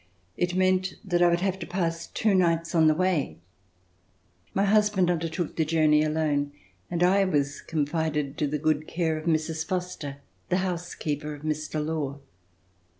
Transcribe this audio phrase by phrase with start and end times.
[0.35, 3.37] It meant that I would have to pass two nights on the way.
[4.55, 6.53] My husband undertook the journey alone,
[6.89, 9.63] and I was confided to the good care of Mrs.
[9.63, 10.17] Foster,
[10.49, 11.85] the housekeeper of Mr.
[11.85, 12.17] Law.